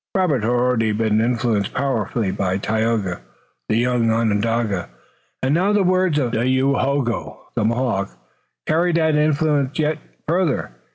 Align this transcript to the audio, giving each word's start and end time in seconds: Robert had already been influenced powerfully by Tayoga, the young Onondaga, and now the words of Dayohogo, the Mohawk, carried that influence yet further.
Robert 0.17 0.41
had 0.41 0.49
already 0.49 0.93
been 0.93 1.21
influenced 1.21 1.75
powerfully 1.75 2.31
by 2.31 2.57
Tayoga, 2.57 3.21
the 3.69 3.77
young 3.77 4.09
Onondaga, 4.09 4.89
and 5.43 5.53
now 5.53 5.71
the 5.73 5.83
words 5.83 6.17
of 6.17 6.31
Dayohogo, 6.31 7.37
the 7.53 7.63
Mohawk, 7.63 8.09
carried 8.65 8.95
that 8.95 9.13
influence 9.13 9.77
yet 9.77 9.99
further. 10.27 10.71